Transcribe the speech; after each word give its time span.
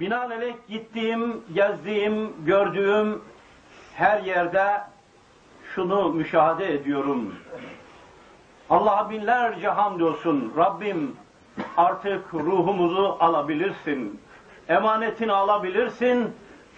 Binaenaleyh 0.00 0.54
gittiğim, 0.68 1.42
gezdiğim, 1.54 2.44
gördüğüm 2.46 3.22
her 3.94 4.20
yerde 4.20 4.80
şunu 5.74 6.08
müşahede 6.08 6.74
ediyorum. 6.74 7.34
Allah'a 8.70 9.10
binlerce 9.10 9.68
hamdolsun. 9.68 10.52
Rabbim 10.56 11.16
artık 11.76 12.34
ruhumuzu 12.34 13.16
alabilirsin. 13.20 14.20
Emanetini 14.68 15.32
alabilirsin. 15.32 16.32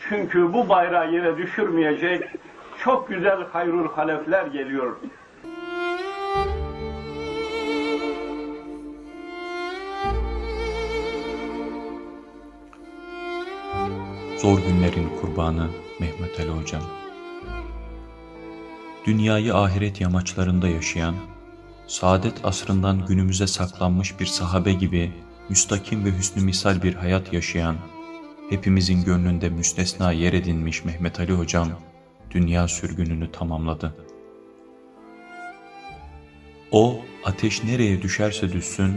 Çünkü 0.09 0.53
bu 0.53 0.69
bayrağı 0.69 1.13
yere 1.13 1.37
düşürmeyecek 1.37 2.25
çok 2.85 3.09
güzel 3.09 3.47
hayrul 3.53 3.93
halefler 3.93 4.47
geliyor. 4.47 4.97
Zor 14.39 14.59
günlerin 14.59 15.09
kurbanı 15.21 15.71
Mehmet 16.01 16.41
Ali 16.41 16.49
Hocam. 16.49 16.83
Dünyayı 19.07 19.55
ahiret 19.55 20.01
yamaçlarında 20.01 20.69
yaşayan, 20.69 21.15
saadet 21.87 22.45
asrından 22.45 23.07
günümüze 23.07 23.47
saklanmış 23.47 24.21
bir 24.21 24.27
sahabe 24.27 24.73
gibi 24.73 25.13
müstakim 25.49 26.05
ve 26.05 26.19
hüsnü 26.19 26.43
misal 26.43 26.83
bir 26.83 26.95
hayat 26.95 27.33
yaşayan, 27.33 27.77
hepimizin 28.51 29.05
gönlünde 29.05 29.49
müstesna 29.49 30.13
yer 30.13 30.33
edinmiş 30.33 30.85
Mehmet 30.85 31.21
Ali 31.21 31.33
Hocam, 31.33 31.69
dünya 32.31 32.69
sürgününü 32.69 33.33
tamamladı. 33.33 33.97
O, 36.71 37.01
ateş 37.25 37.65
nereye 37.65 38.03
düşerse 38.03 38.53
düşsün, 38.53 38.97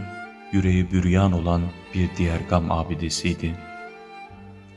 yüreği 0.52 0.92
büryan 0.92 1.32
olan 1.32 1.62
bir 1.96 2.10
diğer 2.18 2.40
gam 2.50 2.72
abidesiydi. 2.72 3.69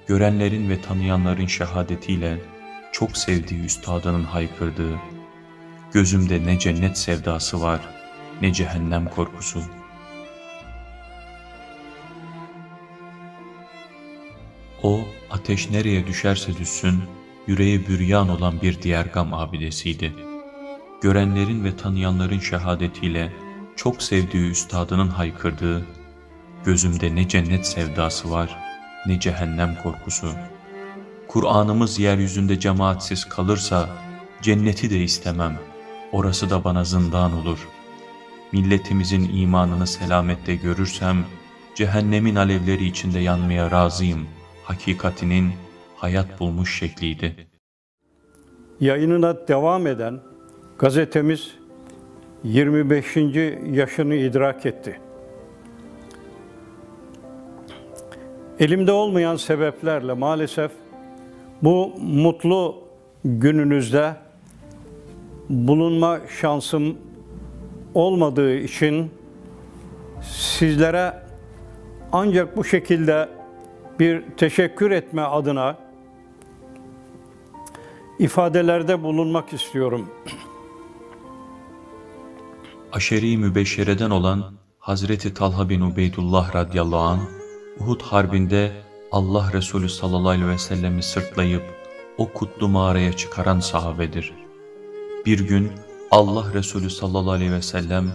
Görenlerin 0.06 0.70
ve 0.70 0.80
tanıyanların 0.80 1.47
şehadetiyle 1.47 2.38
çok 2.92 3.17
sevdiği 3.17 3.64
üstadının 3.64 4.25
haykırdığı, 4.25 4.98
gözümde 5.92 6.47
ne 6.47 6.59
cennet 6.59 6.98
sevdası 6.98 7.62
var, 7.62 7.81
ne 8.41 8.53
cehennem 8.53 9.09
korkusu. 9.09 9.62
O, 14.83 15.00
ateş 15.31 15.70
nereye 15.70 16.06
düşerse 16.06 16.59
düşsün, 16.59 17.03
yüreği 17.47 17.89
büryan 17.89 18.28
olan 18.28 18.62
bir 18.62 18.83
diğer 18.83 19.05
gam 19.06 19.34
abidesiydi. 19.34 20.12
Görenlerin 21.03 21.64
ve 21.64 21.77
tanıyanların 21.77 22.39
şehadetiyle 22.39 23.33
çok 23.77 24.03
sevdiği 24.03 24.50
üstadının 24.50 25.09
haykırdığı, 25.09 25.87
gözümde 26.64 27.14
ne 27.14 27.28
cennet 27.28 27.66
sevdası 27.66 28.31
var, 28.31 28.72
ne 29.06 29.20
cehennem 29.20 29.77
korkusu. 29.83 30.28
Kur'an'ımız 31.28 31.98
yeryüzünde 31.98 32.61
cemaatsiz 32.61 33.25
kalırsa, 33.25 33.89
cenneti 34.42 34.91
de 34.91 34.98
istemem, 34.98 35.59
orası 36.12 36.50
da 36.50 36.64
bana 36.64 36.84
zindan 36.84 37.33
olur. 37.33 37.69
Milletimizin 38.53 39.31
imanını 39.36 39.86
selamette 39.86 40.55
görürsem, 40.55 41.25
cehennemin 41.75 42.34
alevleri 42.34 42.84
içinde 42.84 43.19
yanmaya 43.19 43.70
razıyım, 43.70 44.27
hakikatinin 44.64 45.53
hayat 45.97 46.41
bulmuş 46.41 46.78
şekliydi. 46.78 47.47
Yayınına 48.81 49.48
devam 49.48 49.87
eden 49.87 50.20
gazetemiz 50.78 51.55
25. 52.44 53.16
yaşını 53.72 54.14
idrak 54.14 54.66
etti. 54.66 55.00
Elimde 58.62 58.92
olmayan 58.92 59.36
sebeplerle 59.36 60.12
maalesef 60.12 60.70
bu 61.62 61.92
mutlu 62.00 62.84
gününüzde 63.24 64.16
bulunma 65.50 66.20
şansım 66.41 66.97
olmadığı 67.94 68.54
için 68.56 69.10
sizlere 70.22 71.22
ancak 72.12 72.56
bu 72.56 72.64
şekilde 72.64 73.28
bir 74.00 74.22
teşekkür 74.37 74.91
etme 74.91 75.22
adına 75.22 75.78
ifadelerde 78.19 79.03
bulunmak 79.03 79.53
istiyorum. 79.53 80.10
Aşeri 82.92 83.37
mübeşşereden 83.37 84.10
olan 84.10 84.44
Hazreti 84.78 85.34
Talha 85.34 85.69
bin 85.69 85.81
Ubeydullah 85.81 86.54
radıyallahu 86.54 87.00
anh, 87.00 87.41
Uhud 87.82 88.03
harbinde 88.03 88.72
Allah 89.12 89.53
Resulü 89.53 89.88
sallallahu 89.88 90.28
aleyhi 90.28 90.48
ve 90.48 90.59
sellemi 90.59 91.03
sırtlayıp 91.03 91.62
o 92.19 92.32
kutlu 92.32 92.69
mağaraya 92.69 93.12
çıkaran 93.12 93.60
sahabedir. 93.60 94.32
Bir 95.26 95.38
gün 95.38 95.72
Allah 96.10 96.54
Resulü 96.54 96.91
sallallahu 96.91 97.32
aleyhi 97.32 97.53
ve 97.53 97.62
sellem 97.62 98.12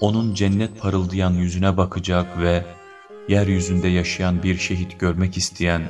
onun 0.00 0.34
cennet 0.34 0.80
parıldayan 0.80 1.32
yüzüne 1.32 1.76
bakacak 1.76 2.38
ve 2.38 2.64
yeryüzünde 3.28 3.88
yaşayan 3.88 4.42
bir 4.42 4.58
şehit 4.58 5.00
görmek 5.00 5.36
isteyen 5.36 5.82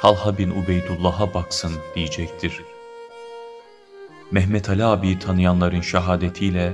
Talha 0.00 0.38
bin 0.38 0.50
Ubeydullah'a 0.50 1.34
baksın 1.34 1.72
diyecektir. 1.94 2.60
Mehmet 4.30 4.68
Ali 4.68 4.84
abiyi 4.84 5.18
tanıyanların 5.18 5.80
şehadetiyle 5.80 6.72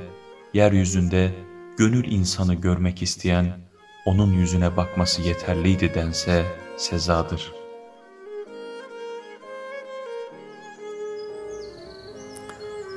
yeryüzünde 0.55 1.35
gönül 1.77 2.13
insanı 2.13 2.55
görmek 2.55 3.03
isteyen 3.03 3.66
onun 4.07 4.33
yüzüne 4.33 4.77
bakması 4.77 5.23
yeterliydi 5.23 5.95
dense 5.95 6.45
sezadır. 6.77 7.53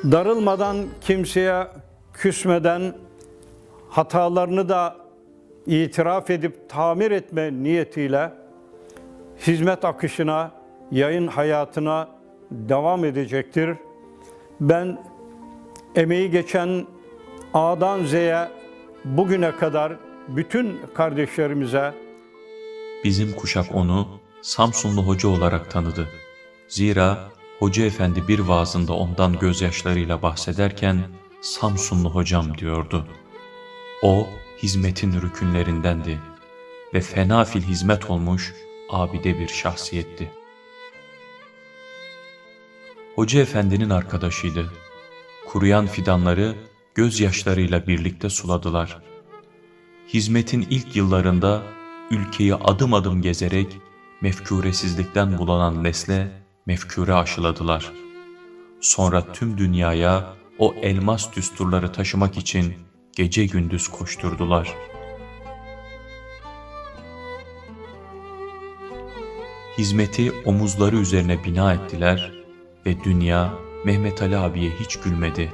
Darılmadan 0.03 0.77
kimseye 1.01 1.67
küsmeden 2.13 2.93
hatalarını 3.89 4.69
da 4.69 4.95
itiraf 5.65 6.29
edip 6.29 6.69
tamir 6.69 7.11
etme 7.11 7.53
niyetiyle 7.53 8.31
hizmet 9.47 9.85
akışına, 9.85 10.51
yayın 10.91 11.27
hayatına 11.27 12.07
devam 12.51 13.05
edecektir. 13.05 13.77
Ben 14.61 15.03
emeği 15.95 16.31
geçen 16.31 16.85
A'dan 17.53 18.03
Z'ye 18.03 18.47
bugüne 19.05 19.51
kadar 19.51 20.08
bütün 20.35 20.81
kardeşlerimize 20.93 21.93
Bizim 23.03 23.33
kuşak 23.33 23.75
onu 23.75 24.07
Samsunlu 24.41 25.07
hoca 25.07 25.29
olarak 25.29 25.71
tanıdı. 25.71 26.09
Zira 26.67 27.29
Hoca 27.59 27.85
Efendi 27.85 28.27
bir 28.27 28.39
vaazında 28.39 28.93
ondan 28.93 29.39
gözyaşlarıyla 29.39 30.21
bahsederken 30.21 31.03
Samsunlu 31.41 32.09
hocam 32.09 32.57
diyordu. 32.57 33.07
O 34.03 34.27
hizmetin 34.63 35.21
rükünlerindendi 35.21 36.19
ve 36.93 37.01
fena 37.01 37.45
fil 37.45 37.61
hizmet 37.61 38.09
olmuş 38.09 38.53
abide 38.89 39.39
bir 39.39 39.47
şahsiyetti. 39.47 40.31
Hoca 43.15 43.39
Efendi'nin 43.39 43.89
arkadaşıydı. 43.89 44.73
Kuruyan 45.47 45.87
fidanları 45.87 46.55
gözyaşlarıyla 46.95 47.87
birlikte 47.87 48.29
suladılar. 48.29 49.08
Hizmetin 50.13 50.67
ilk 50.69 50.95
yıllarında 50.95 51.63
ülkeyi 52.11 52.55
adım 52.55 52.93
adım 52.93 53.21
gezerek 53.21 53.77
mefkuresizlikten 54.21 55.37
bulanan 55.37 55.83
nesle 55.83 56.31
mefkure 56.65 57.13
aşıladılar. 57.13 57.91
Sonra 58.81 59.33
tüm 59.33 59.57
dünyaya 59.57 60.33
o 60.59 60.75
elmas 60.81 61.35
düsturları 61.35 61.91
taşımak 61.91 62.37
için 62.37 62.73
gece 63.15 63.45
gündüz 63.45 63.87
koşturdular. 63.87 64.75
Hizmeti 69.77 70.31
omuzları 70.45 70.97
üzerine 70.97 71.43
bina 71.43 71.73
ettiler 71.73 72.31
ve 72.85 73.03
dünya 73.03 73.53
Mehmet 73.85 74.21
Ali 74.21 74.37
abiye 74.37 74.71
hiç 74.79 74.95
gülmedi. 74.95 75.51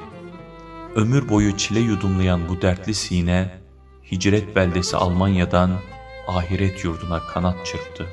Ömür 0.95 1.29
boyu 1.29 1.57
çile 1.57 1.79
yudumlayan 1.79 2.49
bu 2.49 2.61
dertli 2.61 2.93
sine, 2.93 3.64
hicret 4.11 4.55
beldesi 4.55 4.97
Almanya'dan 4.97 5.71
ahiret 6.27 6.83
yurduna 6.83 7.19
kanat 7.19 7.65
çırptı. 7.65 8.07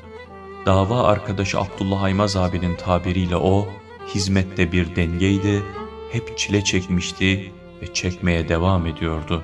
Dava 0.65 1.03
arkadaşı 1.03 1.59
Abdullah 1.59 2.03
Aymaz 2.03 2.35
abinin 2.35 2.75
tabiriyle 2.75 3.35
o, 3.37 3.67
hizmette 4.07 4.71
bir 4.71 4.95
dengeydi, 4.95 5.63
hep 6.11 6.37
çile 6.37 6.63
çekmişti 6.63 7.51
ve 7.81 7.93
çekmeye 7.93 8.49
devam 8.49 8.87
ediyordu. 8.87 9.43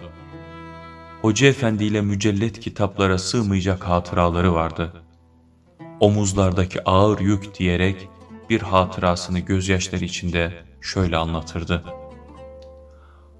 Hoca 1.22 1.48
Efendi 1.48 1.84
ile 1.84 2.02
mücellet 2.02 2.60
kitaplara 2.60 3.18
sığmayacak 3.18 3.84
hatıraları 3.84 4.54
vardı. 4.54 4.94
Omuzlardaki 6.00 6.84
ağır 6.84 7.20
yük 7.20 7.60
diyerek 7.60 8.10
bir 8.50 8.62
hatırasını 8.62 9.40
gözyaşları 9.40 10.06
içinde 10.06 10.54
şöyle 10.82 11.18
anlatırdı. 11.18 11.84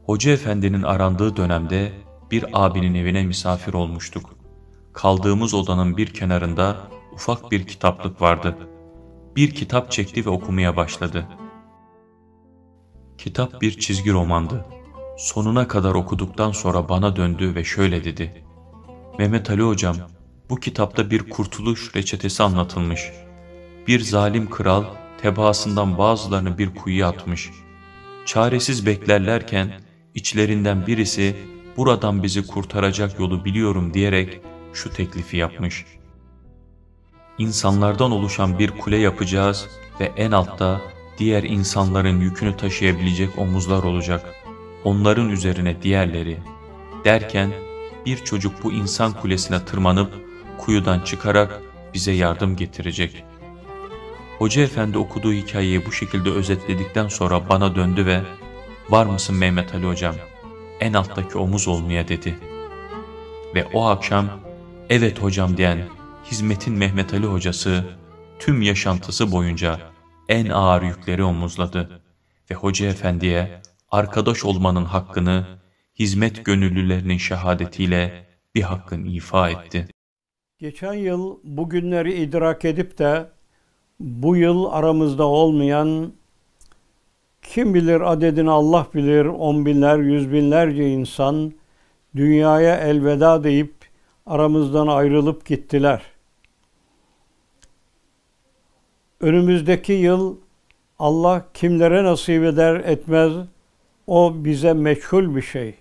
Hoca 0.06 0.32
Efendi'nin 0.32 0.84
arandığı 0.84 1.36
dönemde 1.36 1.92
bir 2.32 2.46
abinin 2.54 2.96
evine 2.96 3.24
misafir 3.24 3.74
olmuştuk. 3.74 4.36
Kaldığımız 4.94 5.54
odanın 5.54 5.98
bir 5.98 6.08
kenarında 6.14 6.78
ufak 7.14 7.52
bir 7.52 7.68
kitaplık 7.68 8.22
vardı. 8.22 8.58
Bir 9.36 9.52
kitap 9.52 9.92
çekti 9.92 10.26
ve 10.26 10.30
okumaya 10.30 10.76
başladı. 10.76 11.26
Kitap 13.18 13.62
bir 13.62 13.80
çizgi 13.80 14.12
romandı. 14.12 14.66
Sonuna 15.18 15.68
kadar 15.68 15.96
okuduktan 15.96 16.52
sonra 16.52 16.90
bana 16.90 17.16
döndü 17.16 17.56
ve 17.56 17.64
şöyle 17.64 18.04
dedi. 18.04 18.44
Mehmet 19.18 19.50
Ali 19.50 19.62
hocam, 19.62 19.96
bu 20.50 20.56
kitapta 20.56 21.12
bir 21.12 21.30
kurtuluş 21.30 21.96
reçetesi 21.96 22.44
anlatılmış. 22.44 23.12
Bir 23.88 24.00
zalim 24.00 24.50
kral 24.50 24.84
tebaasından 25.22 25.98
bazılarını 25.98 26.58
bir 26.58 26.76
kuyuya 26.76 27.08
atmış. 27.08 27.50
Çaresiz 28.26 28.86
beklerlerken 28.86 29.72
içlerinden 30.16 30.88
birisi 30.88 31.36
buradan 31.80 32.24
bizi 32.24 32.48
kurtaracak 32.48 33.20
yolu 33.20 33.46
biliyorum 33.46 33.94
diyerek 33.94 34.42
şu 34.74 34.94
teklifi 34.94 35.38
yapmış. 35.38 35.86
İnsanlardan 37.38 38.12
oluşan 38.12 38.60
bir 38.60 38.72
kule 38.72 38.98
yapacağız 38.98 39.68
ve 40.00 40.12
en 40.18 40.32
altta 40.32 40.82
diğer 41.18 41.44
insanların 41.44 42.20
yükünü 42.20 42.58
taşıyabilecek 42.58 43.40
omuzlar 43.40 43.84
olacak. 43.84 44.34
Onların 44.84 45.30
üzerine 45.30 45.82
diğerleri. 45.82 46.38
Derken 47.06 47.52
bir 48.06 48.18
çocuk 48.18 48.64
bu 48.64 48.72
insan 48.72 49.14
kulesine 49.14 49.66
tırmanıp 49.66 50.14
kuyudan 50.58 51.00
çıkarak 51.00 51.62
bize 51.94 52.12
yardım 52.12 52.56
getirecek. 52.56 53.24
Hoca 54.38 54.62
efendi 54.62 54.98
okuduğu 54.98 55.34
hikayeyi 55.34 55.86
bu 55.86 55.92
şekilde 55.92 56.30
özetledikten 56.30 57.08
sonra 57.08 57.50
bana 57.50 57.76
döndü 57.76 58.06
ve 58.06 58.22
''Var 58.90 59.06
mısın 59.06 59.36
Mehmet 59.36 59.76
Ali 59.76 59.88
hocam? 59.88 60.16
En 60.80 60.94
alttaki 60.94 61.38
omuz 61.38 61.68
olmaya.'' 61.68 62.08
dedi. 62.08 62.40
Ve 63.56 63.66
o 63.74 63.86
akşam 63.86 64.30
''Evet 64.90 65.22
hocam'' 65.22 65.58
diyen 65.58 65.80
hizmetin 66.32 66.74
Mehmet 66.74 67.14
Ali 67.14 67.26
hocası 67.26 67.86
tüm 68.40 68.62
yaşantısı 68.62 69.32
boyunca 69.32 69.80
en 70.30 70.50
ağır 70.50 70.82
yükleri 70.82 71.24
omuzladı 71.24 72.02
ve 72.52 72.56
hoca 72.56 72.88
efendiye 72.88 73.62
arkadaş 73.92 74.46
olmanın 74.46 74.86
hakkını 74.86 75.48
hizmet 76.00 76.46
gönüllülerinin 76.46 77.18
şehadetiyle 77.18 78.28
bir 78.56 78.62
hakkın 78.62 79.06
ifa 79.06 79.50
etti. 79.50 79.88
Geçen 80.60 80.94
yıl 80.94 81.40
bugünleri 81.44 82.14
idrak 82.14 82.66
edip 82.66 82.98
de 82.98 83.30
bu 84.00 84.36
yıl 84.36 84.66
aramızda 84.66 85.26
olmayan 85.26 86.14
kim 87.42 87.74
bilir 87.74 88.02
adedini 88.12 88.52
Allah 88.52 88.88
bilir 88.94 89.26
on 89.26 89.66
binler 89.66 89.98
yüz 89.98 90.32
binlerce 90.32 90.90
insan 90.90 91.54
dünyaya 92.16 92.76
elveda 92.78 93.44
deyip 93.44 93.74
aramızdan 94.26 94.88
ayrılıp 94.88 95.46
gittiler. 95.46 96.02
Önümüzdeki 99.22 99.94
yıl 99.94 100.38
Allah 101.00 101.46
kimlere 101.54 102.04
nasip 102.04 102.44
eder 102.44 102.76
etmez 102.76 103.34
o 104.08 104.34
bize 104.36 104.74
meçhul 104.74 105.36
bir 105.36 105.42
şey. 105.42 105.76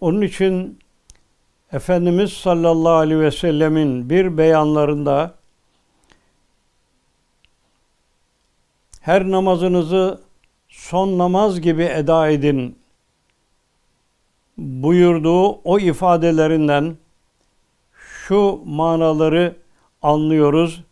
Onun 0.00 0.20
için 0.20 0.78
Efendimiz 1.72 2.32
sallallahu 2.32 2.92
aleyhi 2.92 3.20
ve 3.20 3.30
sellemin 3.30 4.10
bir 4.10 4.38
beyanlarında 4.38 5.34
her 9.00 9.30
namazınızı 9.30 10.20
son 10.68 11.18
namaz 11.18 11.60
gibi 11.60 11.82
eda 11.82 12.28
edin 12.28 12.78
buyurduğu 14.58 15.48
o 15.48 15.78
ifadelerinden 15.78 16.96
şu 17.92 18.60
manaları 18.64 19.56
anlıyoruz. 20.02 20.84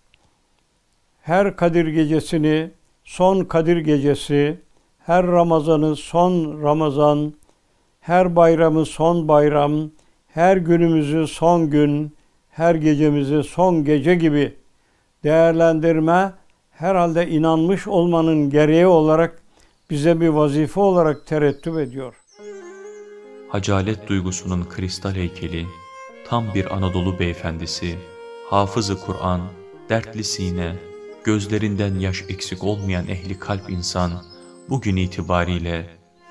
Her 1.23 1.57
Kadir 1.57 1.87
gecesini 1.87 2.71
son 3.05 3.45
Kadir 3.45 3.77
gecesi, 3.77 4.61
her 4.99 5.27
Ramazanı 5.27 5.97
son 5.97 6.63
Ramazan, 6.63 7.35
her 8.01 8.37
bayramı 8.37 8.87
son 8.87 9.29
bayram, 9.29 9.91
her 10.29 10.57
günümüzü 10.57 11.27
son 11.27 11.71
gün, 11.71 12.13
her 12.51 12.75
gecemizi 12.75 13.43
son 13.43 13.85
gece 13.85 14.15
gibi 14.15 14.55
değerlendirme 15.25 16.33
herhalde 16.79 17.29
inanmış 17.29 17.89
olmanın 17.89 18.51
gereği 18.51 18.87
olarak 18.87 19.43
bize 19.91 20.21
bir 20.21 20.29
vazife 20.29 20.81
olarak 20.81 21.27
terettüp 21.27 21.79
ediyor. 21.79 22.15
Hacalet 23.49 24.09
duygusunun 24.09 24.65
kristal 24.65 25.15
heykeli, 25.15 25.67
tam 26.29 26.55
bir 26.55 26.77
Anadolu 26.77 27.19
beyefendisi, 27.19 27.99
hafızı 28.51 29.01
Kur'an, 29.01 29.41
dertli 29.89 30.25
sine, 30.25 30.75
gözlerinden 31.25 31.99
yaş 31.99 32.25
eksik 32.29 32.65
olmayan 32.65 33.09
ehli 33.09 33.39
kalp 33.39 33.71
insan, 33.71 34.13
bugün 34.69 34.97
itibariyle 34.97 35.87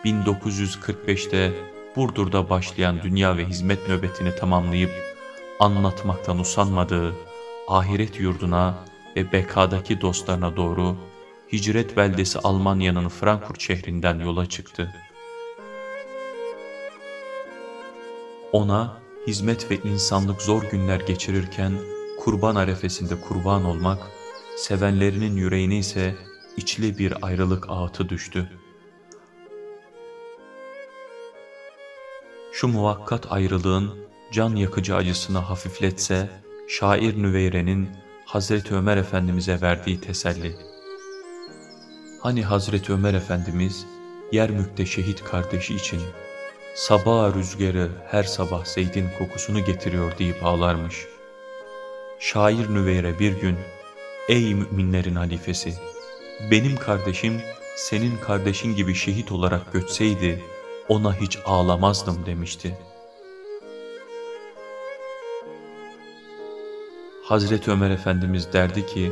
1945'te 0.05 1.51
Burdur'da 1.95 2.49
başlayan 2.49 3.01
dünya 3.03 3.37
ve 3.37 3.45
hizmet 3.45 3.89
nöbetini 3.89 4.35
tamamlayıp 4.35 4.91
anlatmaktan 5.59 6.39
usanmadığı 6.39 7.13
ahiret 7.67 8.19
yurduna 8.19 8.75
ve 9.17 9.31
bekadaki 9.31 10.01
dostlarına 10.01 10.55
doğru 10.55 10.97
hicret 11.51 11.97
beldesi 11.97 12.39
Almanya'nın 12.39 13.09
Frankfurt 13.09 13.61
şehrinden 13.61 14.19
yola 14.19 14.45
çıktı. 14.45 14.95
Ona 18.51 19.01
hizmet 19.27 19.71
ve 19.71 19.77
insanlık 19.83 20.41
zor 20.41 20.63
günler 20.63 20.99
geçirirken 20.99 21.71
kurban 22.19 22.55
arefesinde 22.55 23.21
kurban 23.21 23.65
olmak, 23.65 23.99
sevenlerinin 24.57 25.35
yüreğine 25.35 25.77
ise 25.77 26.15
içli 26.57 26.97
bir 26.97 27.25
ayrılık 27.25 27.69
ağıtı 27.69 28.09
düştü. 28.09 28.49
Şu 32.51 32.67
muvakkat 32.67 33.31
ayrılığın 33.31 33.91
can 34.31 34.55
yakıcı 34.55 34.95
acısını 34.95 35.37
hafifletse, 35.37 36.29
şair 36.67 37.23
Nüveyre'nin 37.23 37.89
Hazreti 38.27 38.75
Ömer 38.75 38.97
Efendimiz'e 38.97 39.61
verdiği 39.61 40.01
teselli. 40.01 40.55
Hani 42.21 42.43
Hazreti 42.43 42.93
Ömer 42.93 43.13
Efendimiz 43.13 43.85
Yermük'te 44.31 44.85
şehit 44.85 45.23
kardeşi 45.23 45.75
için 45.75 46.01
sabah 46.75 47.35
rüzgarı 47.35 47.91
her 48.07 48.23
sabah 48.23 48.65
Zeyd'in 48.65 49.09
kokusunu 49.19 49.65
getiriyor 49.65 50.17
deyip 50.19 50.45
ağlarmış. 50.45 51.05
Şair 52.19 52.69
Nüveyre 52.69 53.19
bir 53.19 53.41
gün 53.41 53.55
ey 54.29 54.53
müminlerin 54.53 55.15
halifesi 55.15 55.73
benim 56.51 56.75
kardeşim 56.75 57.41
senin 57.75 58.17
kardeşin 58.17 58.75
gibi 58.75 58.95
şehit 58.95 59.31
olarak 59.31 59.73
göçseydi 59.73 60.43
ona 60.89 61.21
hiç 61.21 61.37
ağlamazdım 61.45 62.25
demişti. 62.25 62.77
Hazreti 67.27 67.71
Ömer 67.71 67.89
Efendimiz 67.89 68.53
derdi 68.53 68.85
ki, 68.85 69.11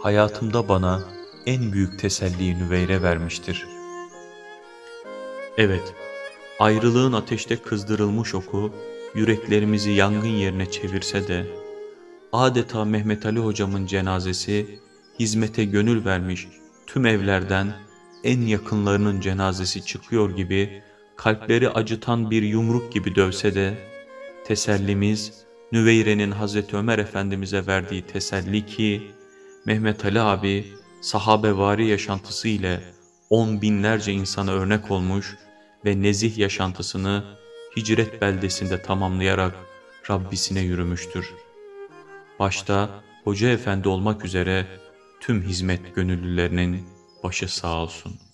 hayatımda 0.00 0.68
bana 0.68 1.02
en 1.46 1.72
büyük 1.72 1.98
teselliyi 1.98 2.58
Nüveyre 2.58 3.02
vermiştir. 3.02 3.66
Evet, 5.58 5.94
ayrılığın 6.58 7.12
ateşte 7.12 7.56
kızdırılmış 7.56 8.34
oku, 8.34 8.72
yüreklerimizi 9.14 9.90
yangın 9.90 10.28
yerine 10.28 10.70
çevirse 10.70 11.28
de, 11.28 11.46
adeta 12.32 12.84
Mehmet 12.84 13.26
Ali 13.26 13.38
hocamın 13.38 13.86
cenazesi, 13.86 14.80
hizmete 15.18 15.64
gönül 15.64 16.04
vermiş 16.04 16.48
tüm 16.86 17.06
evlerden 17.06 17.72
en 18.24 18.40
yakınlarının 18.40 19.20
cenazesi 19.20 19.84
çıkıyor 19.84 20.36
gibi, 20.36 20.82
kalpleri 21.16 21.70
acıtan 21.70 22.30
bir 22.30 22.42
yumruk 22.42 22.92
gibi 22.92 23.14
dövse 23.14 23.54
de, 23.54 23.74
tesellimiz, 24.44 25.45
Nüveyre'nin 25.72 26.30
Hazreti 26.30 26.76
Ömer 26.76 26.98
Efendimiz'e 26.98 27.66
verdiği 27.66 28.02
teselli 28.02 28.66
ki, 28.66 29.10
Mehmet 29.64 30.04
Ali 30.04 30.20
abi 30.20 30.72
sahabevari 31.00 31.86
yaşantısı 31.86 32.48
ile 32.48 32.80
on 33.30 33.62
binlerce 33.62 34.12
insana 34.12 34.52
örnek 34.52 34.90
olmuş 34.90 35.36
ve 35.84 36.02
nezih 36.02 36.38
yaşantısını 36.38 37.24
hicret 37.76 38.22
beldesinde 38.22 38.82
tamamlayarak 38.82 39.54
Rabbisine 40.10 40.60
yürümüştür. 40.60 41.34
Başta 42.38 43.02
Hoca 43.24 43.48
Efendi 43.48 43.88
olmak 43.88 44.24
üzere 44.24 44.66
tüm 45.20 45.42
hizmet 45.42 45.94
gönüllülerinin 45.94 46.88
başı 47.22 47.54
sağ 47.54 47.82
olsun. 47.82 48.25